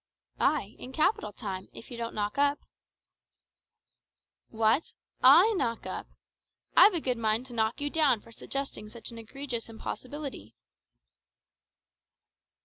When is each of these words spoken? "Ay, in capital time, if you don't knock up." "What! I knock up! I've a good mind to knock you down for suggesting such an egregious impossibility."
"Ay, 0.39 0.75
in 0.79 0.91
capital 0.91 1.31
time, 1.31 1.67
if 1.73 1.91
you 1.91 1.95
don't 1.95 2.15
knock 2.15 2.39
up." 2.39 2.61
"What! 4.49 4.93
I 5.21 5.53
knock 5.53 5.85
up! 5.85 6.07
I've 6.75 6.95
a 6.95 6.99
good 6.99 7.19
mind 7.19 7.45
to 7.45 7.53
knock 7.53 7.79
you 7.79 7.91
down 7.91 8.19
for 8.19 8.31
suggesting 8.31 8.89
such 8.89 9.11
an 9.11 9.19
egregious 9.19 9.69
impossibility." 9.69 10.55